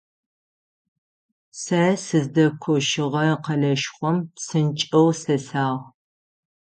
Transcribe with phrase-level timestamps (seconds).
[1.61, 5.79] Сэ сыздэкощыгъэ къэлэшхом псынкӀэу сесагъ.